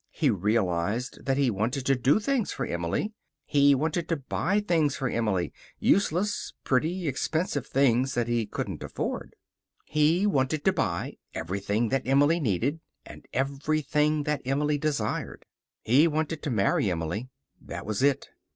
He 0.09 0.31
realized 0.31 1.25
that 1.27 1.37
he 1.37 1.51
wanted 1.51 1.85
to 1.85 1.93
do 1.95 2.19
things 2.19 2.51
for 2.51 2.65
Emily. 2.65 3.13
He 3.45 3.75
wanted 3.75 4.09
to 4.09 4.15
buy 4.15 4.59
things 4.59 4.95
for 4.95 5.07
Emily 5.07 5.53
useless, 5.77 6.53
pretty, 6.63 7.07
expensive 7.07 7.67
things 7.67 8.15
that 8.15 8.27
he 8.27 8.47
couldn't 8.47 8.81
afford. 8.81 9.35
He 9.85 10.25
wanted 10.25 10.65
to 10.65 10.73
buy 10.73 11.17
everything 11.35 11.89
that 11.89 12.07
Emily 12.07 12.39
needed, 12.39 12.79
and 13.05 13.27
everything 13.31 14.23
that 14.23 14.41
Emily 14.43 14.79
desired. 14.79 15.45
He 15.83 16.07
wanted 16.07 16.41
to 16.41 16.49
marry 16.49 16.89
Emily. 16.89 17.29
That 17.61 17.85
was 17.85 18.01
it. 18.01 18.29